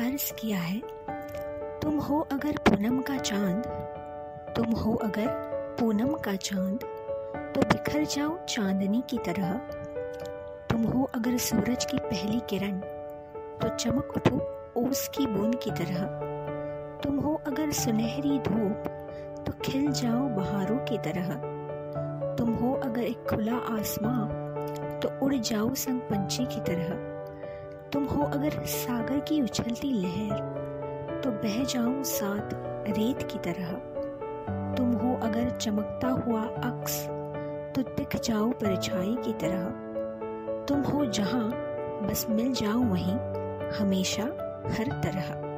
[0.00, 0.80] अर्ज़ किया है।
[1.80, 3.62] तुम हो अगर पूनम का चाँद,
[4.56, 5.26] तुम हो अगर
[5.80, 6.84] पूनम का चाँद
[7.54, 9.52] तो बिखर जाओ चांदनी की तरह।
[10.70, 12.78] तुम हो अगर सूरज की पहली किरण
[13.60, 14.38] तो चमक उठो
[14.76, 16.04] ओस की बूंद की तरह।
[17.02, 18.84] तुम हो अगर सुनहरी धूप
[19.46, 21.34] तो खिल जाओ बहारों की तरह।
[22.36, 24.18] तुम हो अगर एक खुला आसमां
[25.00, 27.09] तो उड़ जाओ संग पंछी की तरह।
[28.10, 32.54] हो अगर सागर की उछलती लहर तो बह जाऊँ साथ
[32.98, 33.72] रेत की तरह।
[34.74, 37.06] तुम हो अगर चमकता हुआ अक्स
[37.74, 39.64] तो दिख जाओ परछाई की तरह।
[40.68, 41.50] तुम हो जहाँ,
[42.02, 43.16] बस मिल जाओ वहीं,
[43.80, 44.22] हमेशा
[44.70, 45.49] हर तरह।